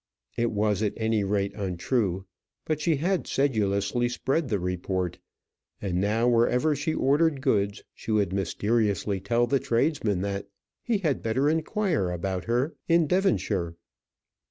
[0.35, 2.25] It was at any rate untrue,
[2.65, 5.19] but she had sedulously spread the report;
[5.79, 10.47] and now wherever she ordered goods, she would mysteriously tell the tradesman that
[10.81, 13.75] he had better inquire about her in Devonshire.